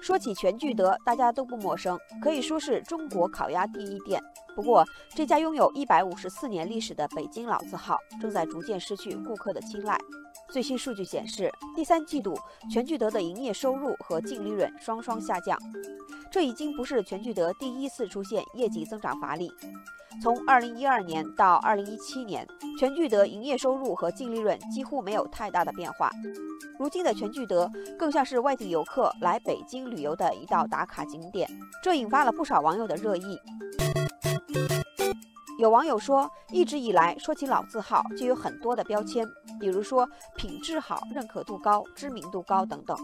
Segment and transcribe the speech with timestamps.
[0.00, 4.22] 说起全聚德，大家都不陌生，可以说是中国烤鸭第一店。
[4.54, 4.84] 不过，
[5.14, 9.98] 这家拥有一百五十四年历史的北京老字号，正在逐渐失去顾客的青睐。
[10.50, 12.38] 最新数据显示，第三季度
[12.70, 15.58] 全聚德的营业收入和净利润双双下降。
[16.30, 19.50] 这已经不是全聚德第一次出现业绩增长乏力。
[20.22, 22.46] 从二零一二年到二零一七年，
[22.78, 26.10] 全聚德营业收入和净利润几乎没有太大的变化。
[26.78, 31.48] 如今的全聚德更像是外地游客来北京旅游的一道打卡景点，
[31.82, 33.40] 这引发了不少网友的热议。
[35.58, 39.26] 有网友说，一直以来说起老字号就有很多的标签，
[39.58, 42.94] 比如说品质好、认可度高、知名度高等等。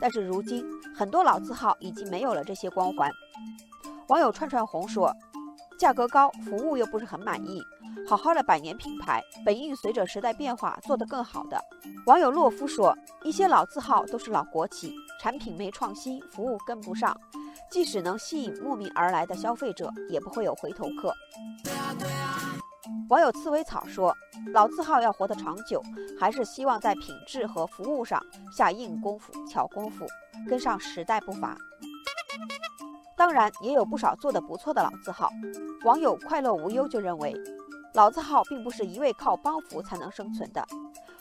[0.00, 0.64] 但是如今，
[0.96, 3.10] 很多老字号已经没有了这些光环。
[4.08, 5.14] 网友串串红说。
[5.82, 7.60] 价格高，服务又不是很满意，
[8.08, 11.60] 好好的百年品牌本应随着时代变化做得更好的。
[12.06, 17.20] 网友洛夫说，一些老字号都是老国企，产品没创新，服务跟不上，
[17.68, 21.12] 即使能吸引慕名而来的消费者，也不会有回头客。
[23.08, 24.16] 网友刺猬草说，
[24.54, 25.82] 老字号要活得长久，
[26.16, 28.24] 还是希望在品质和服务上
[28.56, 30.06] 下硬功夫、巧功夫，
[30.48, 31.56] 跟上时代步伐。
[33.16, 35.30] 当然，也有不少做得不错的老字号。
[35.84, 37.34] 网友快乐无忧就认为，
[37.94, 40.64] 老字号并不是一味靠帮扶才能生存的。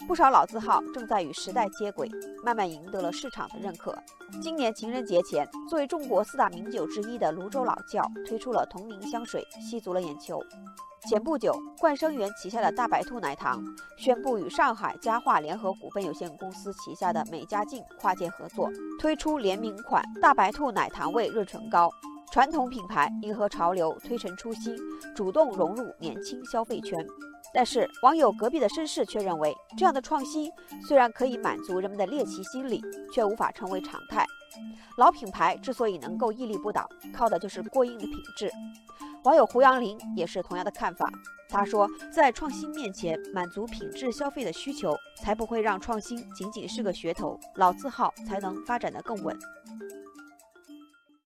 [0.08, 2.10] 不少老字号正在与时代接轨，
[2.44, 3.96] 慢慢赢得了市场的认可。
[4.42, 10.42] 今年情人节前，作为中国四大名酒之一的泸州老窖推出了同名香水，吸足了眼球。
[11.10, 13.64] 前不久，冠生园旗下的大白兔奶糖
[13.98, 21.90] 宣布与上海佳化联合股份有限公司旗下的美加净跨界合作，推出联名款大白兔奶糖味润唇膏。
[22.32, 24.74] 传统品牌迎合潮流，推陈出新，
[25.14, 27.06] 主动融入年轻消费圈。
[27.54, 30.50] 但是，网友隔壁的绅士却认为，这样的创新
[30.88, 32.82] 虽然可以满足人们的猎奇心理，
[33.14, 34.26] 却无法成为常态。
[34.98, 38.50] 老品牌之所以能够屹立不倒，靠的就是过硬的品质。
[39.24, 41.12] 网友胡杨林也是同样的看法。
[41.50, 49.38] 他说，在创新面前，满足品质消费的需求，才不会让创新仅仅是个噱头，老字号才能发展得更稳。